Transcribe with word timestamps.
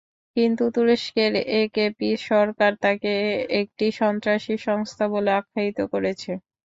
কিন্তু 0.35 0.63
তুরস্কের 0.75 1.33
একেপি 1.59 2.09
সরকার 2.29 2.71
একে 2.85 3.15
একটি 3.61 3.85
সন্ত্রাসী 3.99 4.55
সংস্থা 4.67 5.05
বলে 5.13 5.31
আখ্যায়িত 5.39 5.79
করেছে। 5.93 6.31